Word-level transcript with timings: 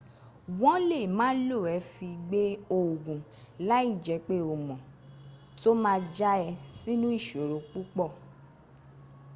won 0.61 0.79
le 0.89 0.99
ma 1.17 1.27
lo 1.47 1.59
e 1.75 1.77
fi 1.93 2.09
gbe 2.27 2.45
oogun 2.79 3.21
lai 3.67 3.87
je 4.05 4.15
pe 4.27 4.37
o 4.53 4.55
mo 4.67 4.75
to 5.61 5.69
ma 5.83 5.93
ja 6.17 6.31
e 6.47 6.49
sinu 6.77 7.07
isoro 7.19 7.57
pupo 7.69 8.05